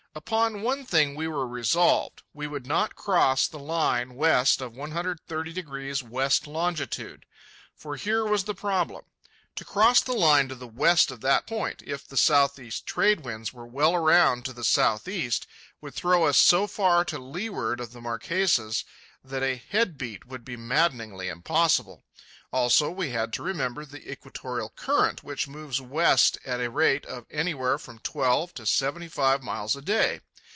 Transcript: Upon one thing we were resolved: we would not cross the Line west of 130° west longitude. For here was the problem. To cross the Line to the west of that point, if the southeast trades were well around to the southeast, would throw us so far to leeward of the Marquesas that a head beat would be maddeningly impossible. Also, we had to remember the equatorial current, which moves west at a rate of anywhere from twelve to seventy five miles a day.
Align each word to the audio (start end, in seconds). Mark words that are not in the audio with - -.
Upon 0.13 0.61
one 0.61 0.85
thing 0.85 1.15
we 1.15 1.29
were 1.29 1.47
resolved: 1.47 2.23
we 2.33 2.45
would 2.45 2.67
not 2.67 2.97
cross 2.97 3.47
the 3.47 3.57
Line 3.57 4.15
west 4.15 4.59
of 4.59 4.73
130° 4.73 6.03
west 6.03 6.47
longitude. 6.47 7.25
For 7.77 7.95
here 7.95 8.25
was 8.25 8.43
the 8.43 8.53
problem. 8.53 9.05
To 9.55 9.63
cross 9.63 10.01
the 10.01 10.11
Line 10.11 10.49
to 10.49 10.55
the 10.55 10.67
west 10.67 11.11
of 11.11 11.21
that 11.21 11.47
point, 11.47 11.81
if 11.85 12.05
the 12.05 12.17
southeast 12.17 12.85
trades 12.85 13.53
were 13.53 13.65
well 13.65 13.95
around 13.95 14.43
to 14.45 14.51
the 14.53 14.65
southeast, 14.65 15.47
would 15.79 15.93
throw 15.93 16.25
us 16.25 16.37
so 16.37 16.67
far 16.67 17.05
to 17.05 17.17
leeward 17.17 17.79
of 17.79 17.93
the 17.93 18.01
Marquesas 18.01 18.83
that 19.23 19.43
a 19.43 19.55
head 19.55 19.97
beat 19.97 20.25
would 20.27 20.43
be 20.43 20.57
maddeningly 20.57 21.29
impossible. 21.29 22.03
Also, 22.53 22.89
we 22.91 23.11
had 23.11 23.31
to 23.31 23.41
remember 23.41 23.85
the 23.85 24.11
equatorial 24.11 24.73
current, 24.75 25.23
which 25.23 25.47
moves 25.47 25.79
west 25.79 26.37
at 26.43 26.59
a 26.59 26.69
rate 26.69 27.05
of 27.05 27.25
anywhere 27.31 27.77
from 27.77 27.97
twelve 27.99 28.53
to 28.53 28.65
seventy 28.65 29.07
five 29.07 29.41
miles 29.41 29.73
a 29.73 29.81
day. 29.81 30.19